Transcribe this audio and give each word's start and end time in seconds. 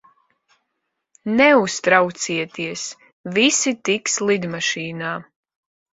Neuztraucieties, 1.41 2.85
visi 3.37 3.77
tiks 3.91 4.19
lidmašīnā. 4.31 5.17